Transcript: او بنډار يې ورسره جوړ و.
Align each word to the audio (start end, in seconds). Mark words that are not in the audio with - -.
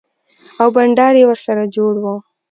او 0.61 0.67
بنډار 0.75 1.13
يې 1.19 1.25
ورسره 1.29 1.63
جوړ 1.75 1.93
و. 2.03 2.05